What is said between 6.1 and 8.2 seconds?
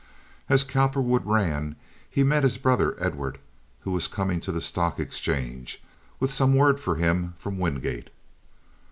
with some word for him from Wingate.